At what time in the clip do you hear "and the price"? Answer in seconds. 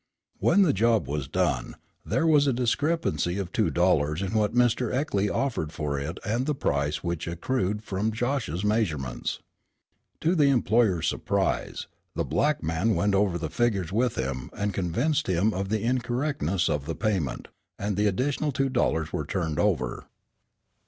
6.25-7.03